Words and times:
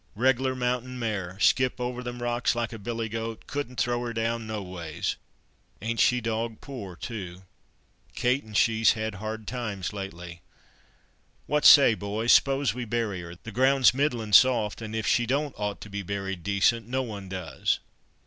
"Reg'lar 0.15 0.55
mountain 0.55 0.97
mare, 0.97 1.37
skip 1.39 1.79
over 1.79 2.01
them 2.01 2.23
rocks 2.23 2.55
like 2.55 2.73
a 2.73 2.79
billy 2.79 3.07
goat; 3.07 3.45
couldn't 3.45 3.79
throw 3.79 4.03
her 4.03 4.13
down 4.13 4.47
no 4.47 4.63
ways. 4.63 5.15
Ain't 5.79 5.99
she 5.99 6.19
dog 6.19 6.59
poor, 6.59 6.95
too? 6.95 7.43
Kate 8.15 8.43
and 8.43 8.57
she's 8.57 8.93
had 8.93 9.13
hard 9.21 9.45
times 9.47 9.93
lately. 9.93 10.41
What 11.45 11.65
say, 11.65 11.93
boys, 11.93 12.31
s'pose 12.31 12.73
we 12.73 12.83
bury 12.83 13.21
her? 13.21 13.35
the 13.35 13.51
ground's 13.51 13.93
middlin' 13.93 14.33
soft, 14.33 14.81
and 14.81 14.95
if 14.95 15.05
she 15.05 15.27
don't 15.27 15.53
ought 15.55 15.79
to 15.81 15.89
be 15.91 16.01
buried 16.01 16.41
decent, 16.41 16.87
no 16.87 17.03
one 17.03 17.29
does." 17.29 17.77